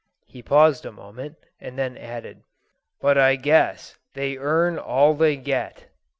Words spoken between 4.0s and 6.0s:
they earn all they get."